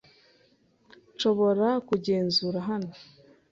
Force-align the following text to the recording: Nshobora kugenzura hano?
Nshobora 1.15 1.67
kugenzura 1.87 2.59
hano? 2.67 2.91